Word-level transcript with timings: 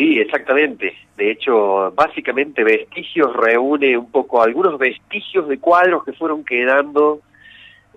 Sí, 0.00 0.18
exactamente. 0.18 0.94
De 1.18 1.30
hecho, 1.30 1.92
básicamente 1.94 2.64
Vestigios 2.64 3.36
reúne 3.36 3.98
un 3.98 4.10
poco 4.10 4.40
algunos 4.40 4.78
vestigios 4.78 5.46
de 5.46 5.58
cuadros 5.58 6.04
que 6.04 6.14
fueron 6.14 6.42
quedando, 6.42 7.20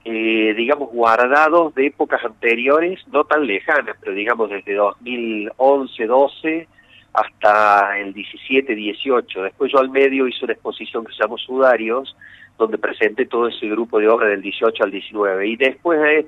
eh, 0.04 0.54
digamos, 0.54 0.90
guardados 0.92 1.74
de 1.76 1.86
épocas 1.86 2.22
anteriores, 2.26 3.00
no 3.08 3.24
tan 3.24 3.48
lejanas, 3.48 3.96
pero 4.02 4.14
digamos 4.14 4.50
desde 4.50 4.74
2011, 4.74 6.06
12 6.06 6.68
hasta 7.14 7.98
el 7.98 8.12
17, 8.12 8.76
18. 8.76 9.44
Después 9.44 9.72
yo 9.72 9.80
al 9.80 9.90
medio 9.90 10.28
hice 10.28 10.44
una 10.44 10.56
exposición 10.56 11.06
que 11.06 11.14
se 11.14 11.24
llamó 11.24 11.38
Sudarios, 11.38 12.18
donde 12.58 12.78
presenté 12.78 13.26
todo 13.26 13.48
ese 13.48 13.68
grupo 13.68 14.00
de 14.00 14.08
obras 14.08 14.30
del 14.30 14.42
18 14.42 14.84
al 14.84 14.92
19. 14.92 15.48
Y 15.48 15.56
después 15.56 16.00
de, 16.00 16.28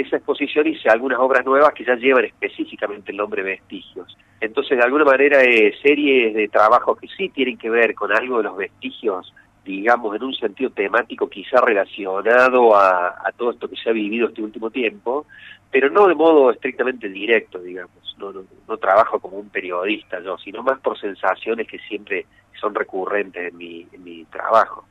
esa 0.00 0.16
exposición 0.16 0.66
hice 0.66 0.88
algunas 0.88 1.18
obras 1.18 1.44
nuevas 1.44 1.74
que 1.74 1.84
ya 1.84 1.94
llevan 1.94 2.24
específicamente 2.24 3.12
el 3.12 3.18
nombre 3.18 3.42
Vestigios. 3.42 4.16
Entonces, 4.40 4.78
de 4.78 4.84
alguna 4.84 5.04
manera, 5.04 5.42
eh, 5.42 5.74
series 5.82 6.34
de 6.34 6.48
trabajo 6.48 6.94
que 6.94 7.08
sí 7.08 7.28
tienen 7.28 7.58
que 7.58 7.70
ver 7.70 7.94
con 7.94 8.12
algo 8.12 8.38
de 8.38 8.44
los 8.44 8.56
vestigios, 8.56 9.34
digamos, 9.64 10.14
en 10.14 10.22
un 10.22 10.34
sentido 10.34 10.70
temático 10.70 11.28
quizá 11.28 11.60
relacionado 11.60 12.76
a, 12.76 13.32
todo 13.36 13.50
esto 13.50 13.68
que 13.68 13.76
se 13.76 13.90
ha 13.90 13.92
vivido 13.92 14.28
este 14.28 14.42
último 14.42 14.70
tiempo, 14.70 15.26
pero 15.70 15.90
no 15.90 16.06
de 16.06 16.14
modo 16.14 16.50
estrictamente 16.52 17.08
directo, 17.08 17.58
digamos. 17.58 17.98
No, 18.18 18.32
no, 18.32 18.76
trabajo 18.78 19.20
como 19.20 19.38
un 19.38 19.48
periodista 19.48 20.20
yo, 20.20 20.36
sino 20.38 20.62
más 20.62 20.80
por 20.80 20.98
sensaciones 20.98 21.68
que 21.68 21.78
siempre 21.80 22.26
son 22.60 22.74
recurrentes 22.74 23.52
en 23.52 23.56
mi 23.56 24.24
trabajo. 24.30 24.84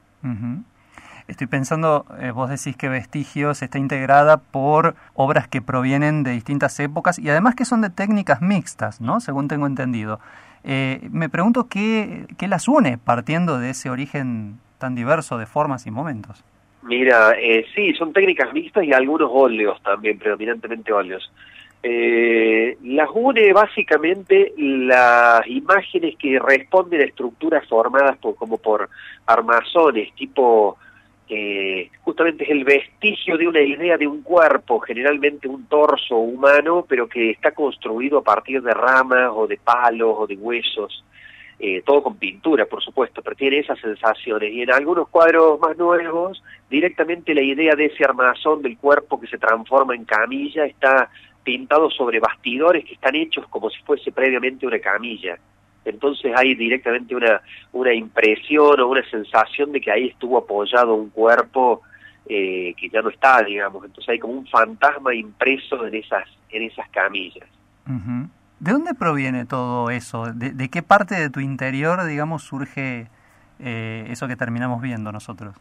Estoy 1.27 1.47
pensando, 1.47 2.05
eh, 2.19 2.31
vos 2.31 2.49
decís 2.49 2.77
que 2.77 2.87
Vestigios 2.87 3.61
está 3.61 3.77
integrada 3.79 4.37
por 4.37 4.95
obras 5.13 5.47
que 5.47 5.61
provienen 5.61 6.23
de 6.23 6.31
distintas 6.31 6.79
épocas 6.79 7.19
y 7.19 7.29
además 7.29 7.53
que 7.55 7.65
son 7.65 7.81
de 7.81 7.89
técnicas 7.89 8.41
mixtas, 8.41 9.01
¿no? 9.01 9.19
Según 9.19 9.49
tengo 9.49 9.67
entendido. 9.67 10.21
Eh, 10.63 11.07
me 11.11 11.27
pregunto 11.27 11.67
qué, 11.67 12.27
qué 12.37 12.47
las 12.47 12.67
une 12.69 12.97
partiendo 12.97 13.59
de 13.59 13.71
ese 13.71 13.89
origen 13.89 14.59
tan 14.77 14.95
diverso 14.95 15.37
de 15.37 15.45
formas 15.45 15.85
y 15.85 15.91
momentos. 15.91 16.43
Mira, 16.83 17.33
eh, 17.37 17.65
sí, 17.75 17.93
son 17.95 18.13
técnicas 18.13 18.53
mixtas 18.53 18.85
y 18.85 18.93
algunos 18.93 19.29
óleos 19.31 19.81
también, 19.83 20.17
predominantemente 20.17 20.93
óleos. 20.93 21.29
Eh, 21.83 22.77
las 22.83 23.09
une 23.13 23.53
básicamente 23.53 24.53
las 24.57 25.45
imágenes 25.47 26.15
que 26.17 26.39
responden 26.39 27.01
a 27.01 27.05
estructuras 27.05 27.67
formadas 27.67 28.17
por, 28.17 28.35
como 28.35 28.57
por 28.57 28.89
armazones, 29.25 30.13
tipo, 30.15 30.77
eh, 31.29 31.89
justamente 32.01 32.45
es 32.45 32.49
el 32.49 32.63
vestigio 32.63 33.37
de 33.37 33.47
una 33.47 33.61
idea 33.61 33.97
de 33.97 34.07
un 34.07 34.21
cuerpo, 34.21 34.79
generalmente 34.79 35.47
un 35.47 35.65
torso 35.65 36.17
humano, 36.17 36.85
pero 36.87 37.07
que 37.07 37.31
está 37.31 37.51
construido 37.51 38.19
a 38.19 38.23
partir 38.23 38.61
de 38.61 38.73
ramas 38.73 39.29
o 39.33 39.45
de 39.45 39.57
palos 39.57 40.15
o 40.17 40.27
de 40.27 40.35
huesos. 40.35 41.03
Eh, 41.59 41.81
todo 41.83 42.03
con 42.03 42.17
pintura, 42.17 42.67
por 42.67 42.83
supuesto, 42.83 43.23
pero 43.23 43.35
tiene 43.35 43.59
esas 43.59 43.79
sensaciones. 43.79 44.53
Y 44.53 44.61
en 44.61 44.71
algunos 44.71 45.09
cuadros 45.09 45.59
más 45.59 45.75
nuevos, 45.75 46.43
directamente 46.69 47.33
la 47.33 47.41
idea 47.41 47.75
de 47.75 47.85
ese 47.85 48.05
armazón 48.05 48.61
del 48.61 48.77
cuerpo 48.77 49.19
que 49.19 49.25
se 49.25 49.39
transforma 49.39 49.95
en 49.95 50.05
camilla 50.05 50.65
está 50.65 51.09
pintado 51.47 51.89
sobre 51.89 52.19
bastidores 52.19 52.83
que 52.83 52.95
están 52.95 53.15
hechos 53.15 53.47
como 53.47 53.69
si 53.69 53.81
fuese 53.83 54.11
previamente 54.11 54.67
una 54.67 54.79
camilla. 54.79 55.37
Entonces 55.85 56.33
hay 56.35 56.55
directamente 56.55 57.15
una, 57.15 57.41
una 57.71 57.93
impresión 57.93 58.77
o 58.81 58.87
una 58.89 59.09
sensación 59.09 59.71
de 59.71 59.79
que 59.79 59.89
ahí 59.89 60.07
estuvo 60.09 60.37
apoyado 60.37 60.93
un 60.95 61.09
cuerpo 61.09 61.83
eh, 62.27 62.73
que 62.75 62.89
ya 62.89 63.01
no 63.01 63.07
está, 63.07 63.41
digamos. 63.43 63.85
Entonces 63.85 64.09
hay 64.09 64.19
como 64.19 64.33
un 64.33 64.45
fantasma 64.47 65.15
impreso 65.15 65.87
en 65.87 65.95
esas, 65.95 66.25
en 66.49 66.63
esas 66.63 66.89
camillas. 66.89 67.47
¿De 68.59 68.71
dónde 68.73 68.93
proviene 68.93 69.45
todo 69.45 69.89
eso? 69.89 70.25
¿De, 70.33 70.67
qué 70.67 70.81
parte 70.81 71.15
de 71.15 71.29
tu 71.29 71.39
interior, 71.39 72.03
digamos, 72.03 72.43
surge 72.43 73.07
eh, 73.59 74.05
eso 74.09 74.27
que 74.27 74.35
terminamos 74.35 74.81
viendo 74.81 75.13
nosotros? 75.13 75.55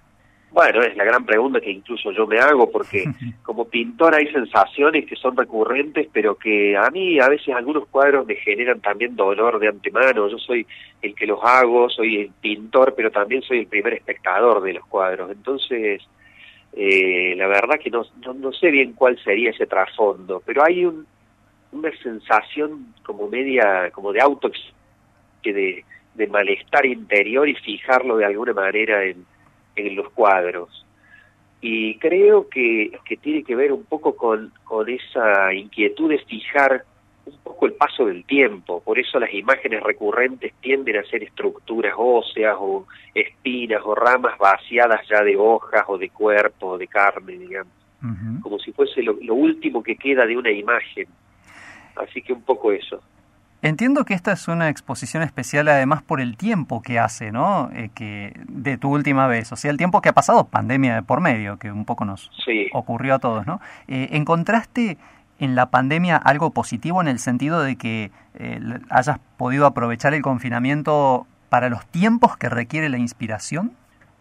Bueno, 0.51 0.81
es 0.83 0.97
la 0.97 1.05
gran 1.05 1.27
pregunta 1.27 1.61
que 1.61 1.71
incluso 1.71 2.13
yo 2.13 2.27
me 2.27 2.39
hago, 2.39 2.71
porque 2.71 3.05
como 3.43 3.67
pintor 3.67 4.15
hay 4.15 4.27
sensaciones 4.33 5.05
que 5.07 5.17
son 5.17 5.37
recurrentes, 5.37 6.09
pero 6.13 6.37
que 6.37 6.77
a 6.77 6.89
mí 6.91 7.21
a 7.21 7.29
veces 7.29 7.55
algunos 7.55 7.87
cuadros 7.89 8.27
me 8.27 8.37
generan 8.37 8.81
también 8.81 9.17
dolor 9.17 9.59
de 9.59 9.69
antemano. 9.69 10.29
Yo 10.29 10.39
soy 10.39 10.67
el 11.03 11.15
que 11.15 11.27
los 11.27 11.41
hago, 11.43 11.91
soy 11.91 12.23
el 12.23 12.31
pintor, 12.41 12.95
pero 12.97 13.11
también 13.11 13.43
soy 13.43 13.61
el 13.61 13.67
primer 13.67 13.95
espectador 13.95 14.63
de 14.63 14.75
los 14.75 14.87
cuadros. 14.87 15.31
Entonces, 15.31 16.03
eh, 16.73 17.35
la 17.37 17.49
verdad 17.49 17.79
que 17.79 17.91
no, 17.91 18.05
no, 18.35 18.53
sé 18.53 18.71
bien 18.71 18.93
cuál 18.93 19.19
sería 19.23 19.51
ese 19.51 19.67
trasfondo, 19.67 20.43
pero 20.45 20.65
hay 20.65 20.85
un, 20.85 21.07
una 21.73 21.91
sensación 22.03 22.95
como 23.03 23.29
media, 23.29 23.91
como 23.91 24.13
de 24.13 24.21
auto, 24.21 24.51
de, 25.43 25.85
de 26.15 26.27
malestar 26.27 26.87
interior 26.87 27.49
y 27.49 27.55
fijarlo 27.55 28.17
de 28.17 28.25
alguna 28.25 28.53
manera 28.53 29.05
en 29.05 29.25
en 29.77 29.97
los 29.97 30.11
cuadros. 30.11 30.85
Y 31.61 31.99
creo 31.99 32.49
que, 32.49 32.99
que 33.05 33.17
tiene 33.17 33.43
que 33.43 33.57
ver 33.57 33.73
un 33.73 33.85
poco 33.85 34.17
con, 34.17 34.53
con 34.65 34.89
esa 34.89 35.53
inquietud 35.55 36.11
de 36.11 36.19
fijar 36.19 36.85
un 37.27 37.39
poco 37.43 37.67
el 37.67 37.73
paso 37.73 38.07
del 38.07 38.25
tiempo, 38.25 38.81
por 38.81 38.99
eso 38.99 39.19
las 39.19 39.33
imágenes 39.35 39.83
recurrentes 39.83 40.53
tienden 40.61 40.97
a 40.97 41.03
ser 41.05 41.25
estructuras 41.25 41.95
óseas 41.97 42.57
o 42.59 42.87
espinas 43.15 43.83
o 43.85 43.95
ramas 43.95 44.39
vaciadas 44.39 45.01
ya 45.09 45.23
de 45.23 45.37
hojas 45.37 45.85
o 45.89 45.99
de 45.99 46.11
cuerpo 46.11 46.69
o 46.69 46.79
de 46.79 46.87
carne, 46.87 47.37
digamos, 47.37 47.73
como 48.43 48.59
si 48.61 48.71
fuese 48.73 49.03
lo, 49.03 49.35
último 49.35 49.83
que 49.83 49.97
queda 49.97 50.25
de 50.25 50.37
una 50.37 50.53
imagen. 50.53 51.09
Así 51.97 52.23
que 52.23 52.33
un 52.33 52.43
poco 52.43 52.71
eso. 52.71 53.03
Entiendo 53.67 54.05
que 54.05 54.15
esta 54.15 54.31
es 54.31 54.47
una 54.47 54.69
exposición 54.69 55.25
especial 55.25 55.67
además 55.67 56.01
por 56.01 56.21
el 56.21 56.37
tiempo 56.37 56.83
que 56.83 57.01
hace, 57.01 57.33
¿no? 57.33 57.69
Eh, 57.75 57.91
que 57.97 58.33
de 58.47 58.79
tu 58.79 58.95
última 58.95 59.27
vez, 59.27 59.51
o 59.51 59.57
sea, 59.57 59.73
el 59.73 59.77
tiempo 59.77 60.01
que 60.01 60.09
ha 60.09 60.13
pasado, 60.13 60.47
pandemia 60.47 60.95
de 60.95 61.03
por 61.03 61.21
medio, 61.21 61.59
que 61.59 61.73
un 61.73 61.85
poco 61.85 62.05
nos 62.05 62.31
ocurrió 62.73 63.17
a 63.17 63.19
todos, 63.19 63.45
¿no? 63.45 63.61
Eh, 63.89 64.11
¿Encontraste 64.13 64.99
en 65.41 65.57
la 65.57 65.69
pandemia 65.69 66.17
algo 66.17 66.53
positivo 66.53 67.01
en 67.01 67.09
el 67.09 67.19
sentido 67.19 67.61
de 67.61 67.75
que 67.75 68.13
eh, 68.39 68.61
hayas 68.89 69.19
podido 69.37 69.67
aprovechar 69.67 70.15
el 70.15 70.23
confinamiento 70.23 71.27
para 71.49 71.69
los 71.69 71.85
tiempos 71.87 72.37
que 72.37 72.49
requiere 72.49 72.89
la 72.89 72.99
inspiración? 72.99 73.73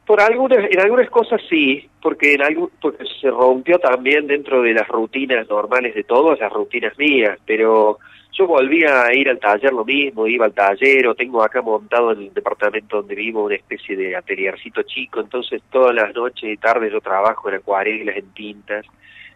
Por 0.07 0.21
algunas, 0.21 0.57
en 0.71 0.79
algunas 0.79 1.07
cosas 1.11 1.39
sí, 1.47 1.87
porque 2.01 2.33
en 2.33 2.41
algo, 2.41 2.71
porque 2.81 3.05
se 3.21 3.29
rompió 3.29 3.77
también 3.77 4.25
dentro 4.25 4.63
de 4.63 4.73
las 4.73 4.87
rutinas 4.87 5.47
normales 5.47 5.93
de 5.93 6.03
todos, 6.03 6.39
las 6.39 6.51
rutinas 6.51 6.97
mías, 6.97 7.37
pero 7.45 7.99
yo 8.37 8.47
volvía 8.47 9.03
a 9.03 9.13
ir 9.13 9.29
al 9.29 9.39
taller 9.39 9.71
lo 9.71 9.85
mismo, 9.85 10.27
iba 10.27 10.45
al 10.45 10.53
taller 10.53 11.07
o 11.07 11.15
tengo 11.15 11.41
acá 11.41 11.61
montado 11.61 12.11
en 12.11 12.23
el 12.23 12.33
departamento 12.33 12.97
donde 12.97 13.15
vivo 13.15 13.45
una 13.45 13.55
especie 13.55 13.95
de 13.95 14.15
ateliercito 14.15 14.83
chico, 14.83 15.21
entonces 15.21 15.61
todas 15.71 15.95
las 15.95 16.13
noches 16.13 16.43
y 16.51 16.57
tardes 16.57 16.91
yo 16.91 16.99
trabajo 16.99 17.47
en 17.47 17.55
acuarelas, 17.55 18.17
en 18.17 18.33
tintas, 18.33 18.85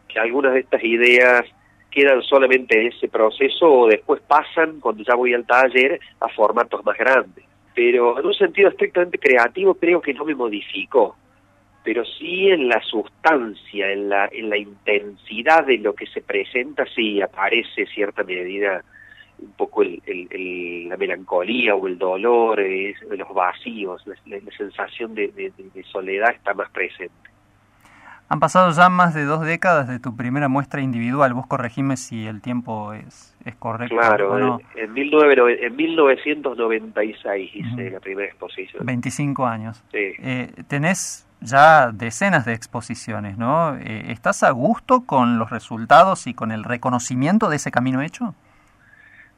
que 0.08 0.20
algunas 0.20 0.54
de 0.54 0.60
estas 0.60 0.84
ideas 0.84 1.46
quedan 1.90 2.22
solamente 2.24 2.80
en 2.80 2.88
ese 2.88 3.08
proceso 3.08 3.72
o 3.72 3.88
después 3.88 4.22
pasan 4.28 4.82
cuando 4.82 5.04
ya 5.04 5.16
voy 5.16 5.34
al 5.34 5.46
taller 5.46 6.00
a 6.20 6.28
formatos 6.28 6.84
más 6.86 6.98
grandes. 6.98 7.46
Pero 7.74 8.20
en 8.20 8.26
un 8.26 8.34
sentido 8.34 8.70
estrictamente 8.70 9.18
creativo 9.18 9.76
creo 9.76 10.02
que 10.02 10.14
no 10.14 10.26
me 10.26 10.36
modificó 10.36 11.16
pero 11.84 12.04
sí 12.06 12.50
en 12.50 12.68
la 12.68 12.82
sustancia, 12.82 13.92
en 13.92 14.10
la, 14.10 14.30
en 14.32 14.50
la 14.50 14.58
intensidad 14.58 15.66
de 15.66 15.78
lo 15.78 15.94
que 15.94 16.08
se 16.08 16.22
presenta, 16.22 16.86
sí 16.94 17.22
aparece 17.22 17.86
cierta 17.88 18.24
medida 18.24 18.84
un 19.42 19.54
poco 19.54 19.84
el, 19.84 20.88
la 20.90 20.98
melancolía 20.98 21.76
o 21.76 21.88
el 21.88 21.98
dolor, 21.98 22.60
los 22.60 23.34
vacíos, 23.34 24.04
la, 24.26 24.40
sensación 24.58 25.16
de, 25.16 25.52
soledad 25.92 26.32
está 26.32 26.54
más 26.54 26.70
presente. 26.72 27.14
Han 28.30 28.40
pasado 28.40 28.72
ya 28.72 28.90
más 28.90 29.16
de 29.16 29.26
dos 29.26 29.44
décadas 29.44 29.88
de 29.88 30.00
tu 30.00 30.16
primera 30.16 30.48
muestra 30.48 30.82
individual. 30.82 31.34
Vos 31.34 31.48
corregime 31.48 31.98
si 31.98 32.28
el 32.28 32.42
tiempo 32.42 32.94
es, 32.94 33.36
es 33.44 33.56
correcto. 33.56 33.96
Claro, 33.96 34.60
en, 34.76 34.84
en 34.84 34.94
1996 35.76 37.52
hice 37.56 37.90
la 37.90 38.00
primera 38.00 38.28
exposición. 38.28 38.86
25 38.86 39.48
años. 39.48 39.84
Sí. 39.92 40.14
Eh, 40.20 40.52
¿Tenés 40.68 41.28
ya 41.42 41.92
decenas 41.92 42.46
de 42.46 42.54
exposiciones, 42.54 43.38
¿no? 43.40 43.76
Eh, 43.78 44.12
¿Estás 44.12 44.44
a 44.44 44.52
gusto 44.52 45.06
con 45.08 45.40
los 45.40 45.50
resultados 45.50 46.28
y 46.28 46.36
con 46.36 46.52
el 46.52 46.64
reconocimiento 46.64 47.50
de 47.50 47.56
ese 47.56 47.72
camino 47.72 48.04
hecho? 48.04 48.36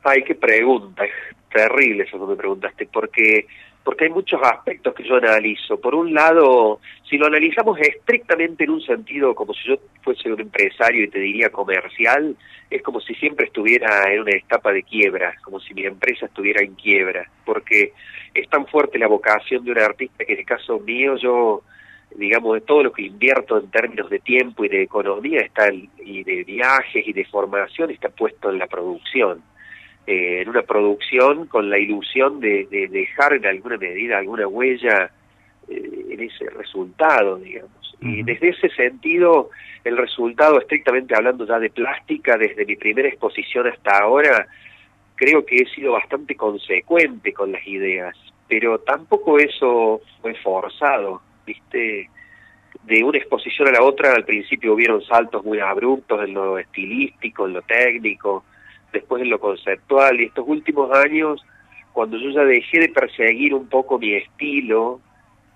Ay, 0.04 0.24
qué 0.24 0.36
pregunta, 0.36 1.06
es 1.06 1.12
terrible 1.54 2.04
eso 2.04 2.20
que 2.20 2.26
me 2.32 2.36
preguntaste, 2.36 2.90
porque 2.92 3.46
porque 3.84 4.06
hay 4.06 4.12
muchos 4.12 4.40
aspectos 4.44 4.94
que 4.94 5.04
yo 5.04 5.16
analizo. 5.16 5.80
Por 5.80 5.96
un 5.96 6.14
lado, 6.14 6.80
si 7.10 7.18
lo 7.18 7.28
analizamos 7.28 7.80
estrictamente 7.80 8.64
en 8.64 8.72
un 8.72 8.82
sentido 8.82 9.34
como 9.34 9.54
si 9.54 9.70
yo 9.70 9.76
fuese 10.04 10.32
un 10.32 10.40
empresario 10.40 11.04
y 11.04 11.08
te 11.08 11.20
diría 11.20 11.50
comercial, 11.50 12.36
es 12.70 12.82
como 12.84 13.02
si 13.02 13.16
siempre 13.16 13.48
estuviera 13.48 14.12
en 14.14 14.22
una 14.22 14.32
etapa 14.32 14.72
de 14.72 14.84
quiebra, 14.84 15.36
como 15.44 15.60
si 15.60 15.74
mi 15.74 15.86
empresa 15.86 16.28
estuviera 16.28 16.62
en 16.62 16.76
quiebra, 16.76 17.30
porque 17.44 17.94
es 18.34 18.50
tan 18.50 18.68
fuerte 18.68 19.00
la 19.00 19.08
vocación 19.08 19.66
de 19.66 19.72
un 19.72 19.80
artista 19.80 20.26
que 20.26 20.34
en 20.34 20.40
el 20.40 20.46
caso 20.46 20.80
mío 20.80 21.16
yo 21.18 21.64
digamos, 22.16 22.56
de 22.56 22.62
todo 22.62 22.84
lo 22.84 22.92
que 22.92 23.04
invierto 23.04 23.58
en 23.58 23.70
términos 23.72 24.10
de 24.10 24.20
tiempo 24.20 24.66
y 24.66 24.70
de 24.70 24.84
economía 24.84 25.40
está 25.40 25.72
y 25.72 26.24
de 26.24 26.44
viajes 26.44 27.08
y 27.08 27.14
de 27.14 27.24
formación 27.26 27.90
está 27.90 28.10
puesto 28.10 28.50
en 28.50 28.60
la 28.60 28.68
producción. 28.68 29.42
En 30.12 30.50
una 30.50 30.64
producción 30.64 31.48
con 31.48 31.70
la 31.70 31.78
ilusión 31.78 32.40
de, 32.40 32.68
dejar 32.92 33.34
en 33.34 33.46
alguna 33.46 33.78
medida 33.78 34.18
alguna 34.18 34.48
huella 34.48 35.12
en 35.68 36.20
ese 36.20 36.50
resultado, 36.50 37.38
digamos. 37.38 37.96
Y 38.02 38.24
desde 38.24 38.50
ese 38.50 38.70
sentido, 38.70 39.52
el 39.84 39.96
resultado, 39.96 40.60
estrictamente 40.60 41.16
hablando 41.16 41.46
ya 41.46 41.60
de 41.60 41.70
plástica, 41.70 42.38
desde 42.38 42.66
mi 42.66 42.76
primera 42.76 43.08
exposición 43.08 43.68
hasta 43.68 44.00
ahora, 44.00 44.48
creo 45.16 45.46
que 45.46 45.58
he 45.58 45.66
sido 45.68 45.94
bastante 45.94 46.36
consecuente 46.36 47.32
con 47.32 47.52
las 47.52 47.66
ideas, 47.68 48.18
pero 48.48 48.80
tampoco 48.80 49.38
eso 49.38 50.02
fue 50.20 50.34
forzado, 50.36 51.22
¿viste? 51.46 52.10
De 52.84 53.04
una 53.04 53.20
exposición 53.20 53.68
a 53.68 53.72
la 53.72 53.84
otra, 53.84 54.14
al 54.14 54.26
principio 54.26 54.74
hubieron 54.74 55.04
saltos 55.04 55.46
muy 55.46 55.60
abruptos 55.60 56.24
en 56.24 56.34
lo 56.34 56.58
estilístico, 56.58 57.46
en 57.46 57.54
lo 57.54 57.62
técnico, 57.62 58.44
después 58.92 59.22
en 59.22 59.30
lo 59.30 59.40
conceptual, 59.40 60.20
y 60.20 60.26
estos 60.26 60.46
últimos 60.48 60.92
años, 60.92 61.44
cuando 61.94 62.18
yo 62.18 62.30
ya 62.32 62.44
dejé 62.44 62.80
de 62.80 62.90
perseguir 62.90 63.54
un 63.54 63.68
poco 63.68 64.00
mi 64.00 64.14
estilo, 64.14 65.00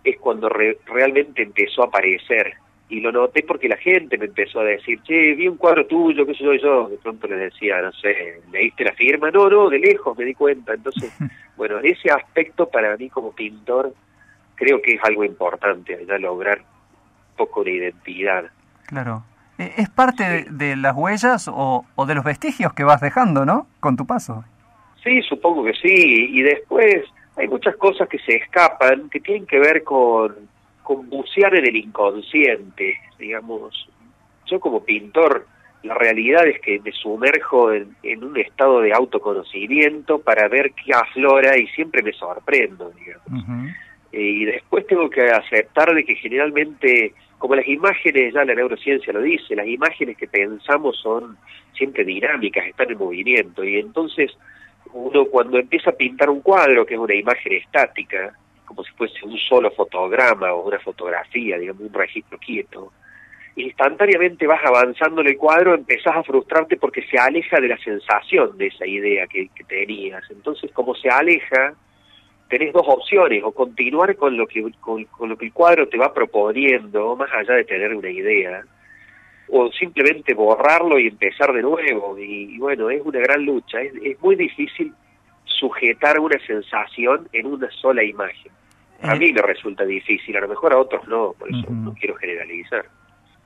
es 0.04 0.18
cuando 0.18 0.50
realmente 0.50 1.42
empezó 1.42 1.84
a 1.84 1.88
aparecer 1.88 2.54
y 2.88 3.00
lo 3.00 3.12
noté 3.12 3.44
porque 3.44 3.68
la 3.68 3.78
gente 3.78 4.18
me 4.18 4.26
empezó 4.26 4.60
a 4.60 4.64
decir, 4.64 5.02
che, 5.02 5.34
vi 5.34 5.48
un 5.48 5.58
cuadro 5.58 5.88
tuyo, 5.88 6.26
qué 6.26 6.36
sé 6.36 6.44
yo, 6.44 6.54
y 6.54 6.62
yo 6.62 6.88
de 6.88 6.98
pronto 6.98 7.28
les 7.28 7.52
decía, 7.52 7.82
no 7.82 7.92
sé, 7.94 8.42
¿leíste 8.52 8.84
la 8.84 8.94
firma? 8.94 9.32
No, 9.32 9.50
no, 9.50 9.70
de 9.70 9.80
lejos 9.80 10.16
me 10.18 10.24
di 10.24 10.36
cuenta. 10.36 10.74
Entonces, 10.74 11.12
bueno, 11.58 11.80
ese 11.80 12.12
aspecto 12.12 12.70
para 12.70 12.96
mí 12.96 13.10
como 13.10 13.34
pintor 13.34 13.94
creo 14.54 14.82
que 14.82 14.96
es 14.96 15.04
algo 15.04 15.24
importante, 15.24 16.06
ya 16.08 16.18
lograr 16.20 16.60
un 16.60 17.38
poco 17.38 17.64
de 17.64 17.72
identidad. 17.72 18.46
Claro. 18.86 19.24
E, 19.58 19.74
¿Es 19.78 19.90
parte 19.90 20.46
de, 20.50 20.76
las 20.76 20.96
huellas 20.96 21.48
o, 21.48 21.86
o 21.96 22.06
de 22.06 22.16
los 22.16 22.24
vestigios 22.24 22.74
que 22.74 22.84
vas 22.84 23.02
dejando, 23.02 23.46
no? 23.46 23.68
Con 23.80 23.96
tu 23.96 24.06
paso. 24.06 24.44
Sí, 25.04 25.22
supongo 25.22 25.64
que 25.64 25.74
sí. 25.74 26.28
Y 26.32 26.42
después 26.42 27.04
hay 27.38 27.48
muchas 27.48 27.76
cosas 27.76 28.08
que 28.10 28.20
se 28.20 28.36
escapan, 28.36 29.10
que 29.10 29.20
tienen 29.20 29.46
que 29.46 29.60
ver 29.60 29.84
con 29.84 30.34
con 30.86 31.10
bucear 31.10 31.54
en 31.56 31.66
el 31.66 31.76
inconsciente, 31.76 32.98
digamos. 33.20 33.90
Yo 34.46 34.60
como 34.60 34.86
pintor, 34.86 35.48
la 35.82 35.96
realidad 35.96 36.46
es 36.48 36.62
que 36.62 36.80
me 36.80 36.92
sumerjo 36.92 37.74
en, 37.74 38.24
un 38.24 38.38
estado 38.38 38.82
de 38.82 38.94
autoconocimiento 38.94 40.20
para 40.20 40.48
ver 40.48 40.74
qué 40.74 40.94
aflora 40.94 41.58
y 41.58 41.68
siempre 41.70 42.04
me 42.04 42.14
sorprendo, 42.14 42.92
digamos. 42.92 43.44
Eh, 43.50 43.74
y 44.18 44.46
después 44.46 44.88
tengo 44.88 45.10
que 45.10 45.30
aceptar 45.30 45.94
de 45.94 46.04
que 46.04 46.16
generalmente, 46.16 47.14
como 47.38 47.56
las 47.56 47.68
imágenes, 47.68 48.34
ya 48.34 48.46
la 48.46 48.56
neurociencia 48.56 49.12
lo 49.12 49.22
dice, 49.22 49.56
las 49.56 49.68
imágenes 49.68 50.18
que 50.18 50.28
pensamos 50.28 50.98
son 50.98 51.38
siempre 51.74 52.06
dinámicas, 52.06 52.66
están 52.66 52.92
en 52.92 52.98
movimiento, 52.98 53.64
y 53.64 53.78
entonces 53.78 54.32
uno 54.94 55.26
cuando 55.26 55.60
empieza 55.60 55.90
a 55.90 55.94
pintar 55.94 56.30
un 56.30 56.42
cuadro, 56.42 56.86
que 56.86 56.94
es 56.94 57.00
una 57.00 57.16
imagen 57.16 57.54
estática, 57.54 58.34
como 58.66 58.84
si 58.84 58.92
fuese 58.94 59.26
un 59.26 59.38
solo 59.38 59.70
fotograma 59.72 60.54
o 60.54 60.68
una 60.68 60.80
fotografía, 60.80 61.58
digamos, 61.58 61.84
un 61.84 61.94
registro 61.94 62.38
quieto, 62.38 62.94
instantáneamente 63.56 64.48
vas 64.48 64.64
avanzando 64.66 65.22
en 65.22 65.28
el 65.28 65.38
cuadro, 65.38 65.74
empezás 65.74 66.16
a 66.16 66.24
frustrarte 66.24 66.78
porque 66.78 67.06
se 67.08 67.18
aleja 67.18 67.60
de 67.60 67.70
la 67.70 67.78
sensación 67.78 68.58
de 68.58 68.68
esa 68.68 68.86
idea 68.86 69.28
que, 69.28 69.50
tenías. 69.68 70.24
Entonces, 70.30 70.72
como 70.72 70.94
se 70.96 71.10
aleja, 71.10 71.74
tenés 72.58 72.74
dos 72.74 72.86
opciones, 72.88 73.44
o 73.44 73.52
continuar 73.52 74.16
con 74.16 74.38
lo 74.38 74.48
que 74.48 74.64
con, 74.80 75.06
lo 75.20 75.38
que 75.38 75.46
el 75.46 75.52
cuadro 75.52 75.90
te 75.90 75.98
va 75.98 76.14
proponiendo, 76.14 77.14
más 77.18 77.30
allá 77.34 77.56
de 77.56 77.66
tener 77.66 77.94
una 77.94 78.10
idea, 78.10 78.64
o 79.50 79.70
simplemente 79.74 80.34
borrarlo 80.34 80.98
y 80.98 81.08
empezar 81.08 81.52
de 81.52 81.62
nuevo. 81.62 82.18
Y, 82.18 82.58
bueno, 82.58 82.90
es 82.90 83.02
una 83.04 83.20
gran 83.20 83.44
lucha, 83.44 83.82
es, 83.82 83.94
es 84.02 84.22
muy 84.22 84.38
difícil 84.38 84.94
sujetar 85.44 86.18
una 86.18 86.40
sensación 86.48 87.28
en 87.34 87.46
una 87.48 87.70
sola 87.72 88.04
imagen. 88.04 88.54
A 89.02 89.16
eh, 89.16 89.20
mí 89.20 89.34
me 89.34 89.42
resulta 89.42 89.84
difícil, 89.84 90.38
a 90.38 90.40
lo 90.40 90.48
mejor 90.48 90.72
a 90.72 90.78
otros 90.78 91.06
no, 91.10 91.34
por 91.38 91.50
eso 91.50 91.70
no 91.70 91.94
quiero 91.94 92.16
generalizar. 92.16 92.86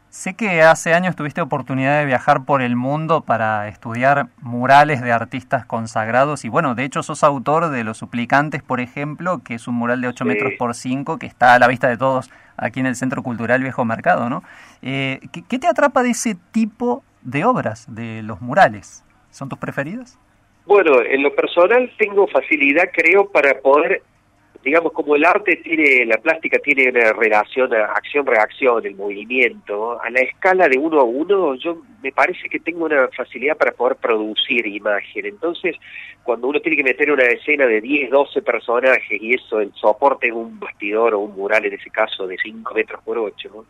Sé 0.09 0.33
que 0.33 0.63
hace 0.63 0.95
años 0.95 1.15
tuviste 1.15 1.39
oportunidad 1.39 2.00
de 2.00 2.06
viajar 2.06 2.44
por 2.44 2.63
el 2.63 2.75
mundo 2.75 3.21
para 3.21 3.67
estudiar 3.67 4.25
murales 4.41 5.03
de 5.03 5.11
artistas 5.11 5.67
consagrados 5.67 6.45
y 6.45 6.50
bueno, 6.50 6.73
de 6.73 6.83
hecho 6.83 7.03
sos 7.03 7.23
autor 7.23 7.69
de 7.69 7.83
Los 7.83 8.00
Suplicantes, 8.00 8.63
por 8.63 8.79
ejemplo, 8.79 9.41
que 9.44 9.53
es 9.53 9.67
un 9.67 9.75
mural 9.75 10.01
de 10.01 10.07
8 10.07 10.25
metros 10.25 10.53
por 10.57 10.73
5 10.73 11.19
que 11.19 11.27
está 11.27 11.53
a 11.53 11.59
la 11.59 11.67
vista 11.67 11.88
de 11.88 11.97
todos 11.97 12.31
aquí 12.57 12.79
en 12.79 12.88
el 12.88 12.95
Centro 12.95 13.21
Cultural 13.21 13.61
Viejo 13.61 13.85
Mercado, 13.85 14.31
¿no? 14.31 14.44
Eh, 14.81 15.19
¿Qué 15.47 15.59
te 15.59 15.67
atrapa 15.67 16.01
de 16.01 16.09
ese 16.09 16.35
tipo 16.51 17.03
de 17.21 17.45
obras, 17.45 17.85
de 17.94 18.23
los 18.23 18.41
murales? 18.41 19.06
¿Son 19.29 19.47
tus 19.47 19.59
preferidas? 19.59 20.17
Bueno, 20.65 21.01
en 21.01 21.21
lo 21.21 21.35
personal 21.35 21.91
tengo 22.00 22.27
facilidad, 22.27 22.89
creo, 22.91 23.29
para 23.29 23.59
poder, 23.59 24.01
digamos, 24.63 24.91
como 24.91 25.15
el 25.15 25.23
arte 25.23 25.57
tiene, 25.57 26.06
la 26.06 26.17
plástica 26.17 26.59
tiene 26.59 26.89
una 26.89 27.13
relación, 27.13 27.73
acción-reacción, 27.73 28.85
el 28.85 28.95
movimiento, 28.95 30.01
a 30.01 30.09
la 30.09 30.19
escala 30.19 30.67
de 30.67 30.77
uno 30.77 31.00
a 31.00 31.03
uno, 31.03 31.56
yo 31.56 31.81
me 32.01 32.11
parece 32.11 32.50
que 32.50 32.59
tengo 32.59 32.85
una 32.85 33.07
facilidad 33.09 33.57
para 33.57 33.71
poder 33.71 33.95
producir 33.97 34.67
imagen. 34.67 35.25
Entonces, 35.25 35.75
cuando 36.23 36.47
uno 36.47 36.59
tiene 36.59 36.77
que 36.77 36.83
meter 36.83 37.11
una 37.11 37.23
escena 37.25 37.65
de 37.65 37.79
10, 37.79 38.09
12 38.09 38.41
personajes 38.41 39.21
y 39.21 39.33
eso, 39.33 39.61
el 39.61 39.73
soporte 39.73 40.27
es 40.27 40.33
un 40.33 40.59
bastidor 40.59 41.13
o 41.13 41.19
un 41.19 41.35
mural, 41.35 41.65
en 41.65 41.73
ese 41.73 41.89
caso, 41.89 42.27
de 42.27 42.38
5 42.38 42.73
metros 42.73 43.01
por 43.03 43.17
8, 43.17 43.65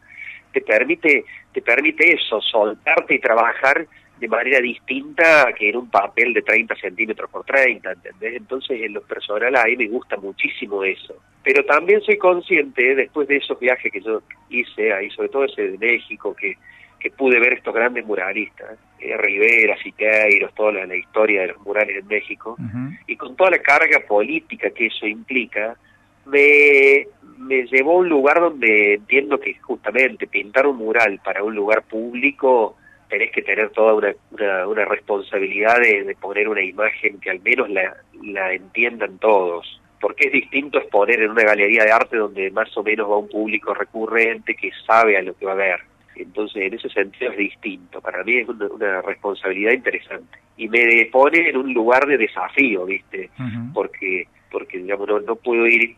te 0.51 0.61
permite, 0.61 1.23
te 1.53 1.61
permite 1.61 2.13
eso, 2.13 2.41
soltarte 2.41 3.13
y 3.13 3.19
trabajar 3.19 3.85
de 4.19 4.27
manera 4.27 4.59
distinta 4.59 5.53
que 5.57 5.69
en 5.69 5.77
un 5.77 5.89
papel 5.89 6.33
de 6.33 6.41
30 6.41 6.75
centímetros 6.75 7.29
por 7.29 7.45
30, 7.45 7.91
¿entendés? 7.91 8.35
Entonces, 8.35 8.81
en 8.81 8.93
lo 8.93 9.01
personal, 9.01 9.55
a 9.55 9.63
mí 9.65 9.77
me 9.77 9.87
gusta 9.87 10.17
muchísimo 10.17 10.83
eso. 10.83 11.15
Pero 11.43 11.63
también 11.63 12.01
soy 12.01 12.17
consciente, 12.17 12.95
después 12.95 13.27
de 13.27 13.37
esos 13.37 13.57
viajes 13.59 13.91
que 13.91 14.01
yo 14.01 14.21
hice 14.49 14.93
ahí, 14.93 15.09
sobre 15.11 15.29
todo 15.29 15.45
ese 15.45 15.71
de 15.71 15.77
México, 15.77 16.35
que, 16.35 16.57
que 16.99 17.11
pude 17.11 17.39
ver 17.39 17.53
estos 17.53 17.73
grandes 17.73 18.05
muralistas, 18.05 18.77
eh, 18.99 19.15
Rivera, 19.15 19.77
Siqueiros, 19.81 20.53
toda 20.53 20.85
la, 20.85 20.95
historia 20.95 21.41
de 21.41 21.47
los 21.47 21.59
murales 21.61 21.95
en 21.95 22.07
México, 22.07 22.57
y 23.07 23.15
con 23.15 23.37
toda 23.37 23.51
la 23.51 23.59
carga 23.59 24.01
política 24.05 24.69
que 24.71 24.87
eso 24.87 25.07
implica, 25.07 25.77
me, 26.25 27.07
me 27.37 27.63
llevó 27.67 27.93
a 27.93 27.97
un 27.99 28.09
lugar 28.09 28.41
donde 28.41 28.95
entiendo 28.95 29.39
que 29.39 29.55
justamente 29.55 30.27
pintar 30.27 30.67
un 30.67 30.77
mural 30.77 31.21
para 31.23 31.41
un 31.41 31.55
lugar 31.55 31.83
público 31.83 32.75
tenés 33.09 33.31
que 33.31 33.41
tener 33.41 33.69
toda 33.71 33.93
una, 33.93 34.13
una, 34.67 34.85
responsabilidad 34.85 35.77
de, 35.79 36.15
poner 36.19 36.47
una 36.47 36.61
imagen 36.61 37.19
que 37.19 37.31
al 37.31 37.41
menos 37.41 37.69
la, 37.69 37.95
la 38.21 38.53
entiendan 38.53 39.17
todos 39.17 39.79
porque 39.99 40.27
es 40.27 40.31
distinto 40.31 40.77
exponer 40.77 41.21
en 41.21 41.31
una 41.31 41.43
galería 41.43 41.83
de 41.83 41.91
arte 41.91 42.17
donde 42.17 42.49
más 42.51 42.75
o 42.77 42.83
menos 42.83 43.09
va 43.09 43.17
un 43.17 43.29
público 43.29 43.73
recurrente 43.73 44.55
que 44.55 44.71
sabe 44.87 45.17
a 45.17 45.21
lo 45.21 45.35
que 45.35 45.45
va 45.45 45.53
a 45.53 45.55
ver. 45.55 45.79
Entonces, 46.15 46.63
en 46.63 46.73
ese 46.73 46.89
sentido 46.89 47.31
es 47.31 47.37
distinto. 47.37 48.01
Para 48.01 48.23
mí 48.23 48.37
es 48.37 48.47
una, 48.47 49.01
responsabilidad 49.01 49.71
interesante. 49.71 50.37
Y 50.57 50.67
me 50.67 51.05
pone 51.11 51.49
en 51.49 51.57
un 51.57 51.73
lugar 51.73 52.05
de 52.05 52.17
desafío, 52.17 52.85
¿viste? 52.85 53.29
Porque, 53.73 54.27
porque 54.51 54.79
digamos, 54.79 55.07
no, 55.07 55.19
no 55.21 55.35
puedo 55.35 55.65
ir 55.67 55.95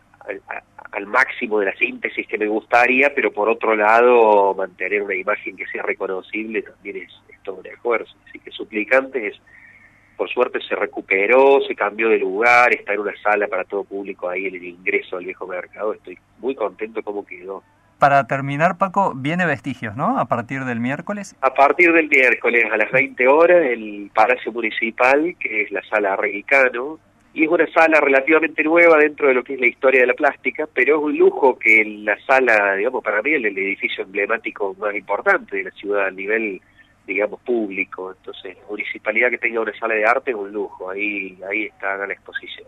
al 0.92 1.06
máximo 1.08 1.60
de 1.60 1.68
la 1.68 1.75
síntesis 1.75 2.28
que 2.28 2.38
me 2.38 2.48
gustaría, 2.48 3.13
pero 3.16 3.32
por 3.32 3.50
otro 3.50 3.75
lado 3.75 4.54
mantener 4.54 5.04
una 5.04 5.16
imagen 5.16 5.56
que 5.56 5.66
sea 5.68 5.84
reconocible 5.84 6.62
también 6.62 6.98
es, 6.98 7.12
todo 7.44 7.56
un 7.56 7.68
esfuerzo. 7.68 8.13
Así 8.28 8.40
que 8.40 8.51
Suplicantes, 8.51 9.36
por 10.16 10.30
suerte 10.30 10.60
se 10.62 10.75
recuperó, 10.75 11.60
se 11.68 11.75
cambió 11.75 12.10
de 12.10 12.20
lugar, 12.20 12.74
está 12.74 12.94
en 12.94 13.00
una 13.00 13.13
sala 13.24 13.48
para 13.48 13.63
todo 13.63 13.84
público 13.84 14.30
ahí 14.30 14.46
en 14.46 14.56
el 14.56 14.63
ingreso 14.63 15.18
al 15.18 15.25
viejo 15.25 15.48
mercado. 15.48 15.94
Estoy 15.94 16.20
muy 16.40 16.54
contento 16.56 17.01
cómo 17.01 17.25
quedó. 17.25 17.63
Para 17.98 18.25
terminar, 18.25 18.78
Paco, 18.78 19.13
viene 19.16 19.46
Vestigios, 19.46 19.96
¿no? 19.96 20.20
A 20.20 20.25
partir 20.25 20.66
del 20.66 20.80
miércoles. 20.80 21.36
A 21.42 21.54
partir 21.54 21.94
del 21.94 22.10
miércoles 22.10 22.66
a 22.72 22.78
las 22.78 22.92
20 22.92 23.28
horas, 23.28 23.63
el 23.63 24.10
Palacio 24.13 24.51
Municipal, 24.51 25.36
que 25.40 25.63
es 25.63 25.72
la 25.72 25.84
sala 25.84 26.16
Reguicano, 26.16 27.00
y 27.33 27.45
es 27.45 27.50
una 27.50 27.67
sala 27.71 28.00
relativamente 28.01 28.63
nueva 28.63 28.97
dentro 28.97 29.27
de 29.27 29.33
lo 29.33 29.43
que 29.43 29.53
es 29.53 29.59
la 29.59 29.67
historia 29.67 30.01
de 30.01 30.07
la 30.07 30.13
plástica, 30.13 30.67
pero 30.73 30.97
es 30.97 31.03
un 31.03 31.17
lujo 31.17 31.57
que 31.57 31.83
la 31.85 32.19
sala, 32.25 32.75
digamos, 32.75 33.03
para 33.03 33.21
mí 33.21 33.31
es 33.31 33.38
el 33.38 33.57
edificio 33.57 34.03
emblemático 34.03 34.75
más 34.77 34.93
importante 34.93 35.57
de 35.57 35.63
la 35.63 35.71
ciudad 35.71 36.07
a 36.07 36.11
nivel, 36.11 36.61
digamos, 37.07 37.39
público. 37.41 38.13
Entonces, 38.17 38.57
la 38.57 38.67
municipalidad 38.69 39.29
que 39.29 39.38
tenga 39.38 39.61
una 39.61 39.77
sala 39.79 39.93
de 39.93 40.05
arte 40.05 40.31
es 40.31 40.38
un 40.38 40.51
lujo, 40.51 40.89
ahí, 40.89 41.38
ahí 41.50 41.65
está 41.65 42.05
la 42.05 42.13
exposición. 42.13 42.67